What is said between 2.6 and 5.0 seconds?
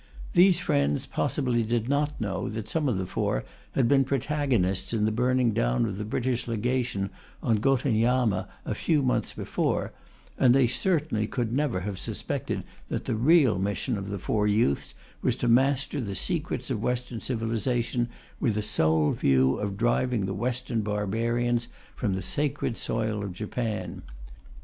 some of the four had been protagonists